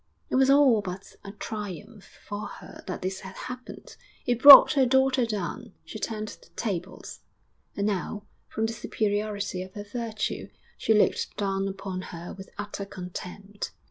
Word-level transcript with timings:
It 0.31 0.35
was 0.35 0.49
all 0.49 0.81
but 0.81 1.15
a 1.23 1.31
triumph 1.31 2.05
for 2.27 2.47
her 2.47 2.83
that 2.87 3.03
this 3.03 3.19
had 3.19 3.35
happened. 3.35 3.97
It 4.25 4.41
brought 4.41 4.73
her 4.73 4.87
daughter 4.87 5.27
down; 5.27 5.73
she 5.85 5.99
turned 5.99 6.29
the 6.29 6.49
tables, 6.55 7.19
and 7.77 7.85
now, 7.85 8.25
from 8.47 8.65
the 8.65 8.73
superiority 8.73 9.61
of 9.61 9.75
her 9.75 9.83
virtue, 9.83 10.49
she 10.75 10.95
looked 10.95 11.37
down 11.37 11.67
upon 11.67 12.01
her 12.01 12.33
with 12.35 12.49
utter 12.57 12.85
contempt. 12.87 13.73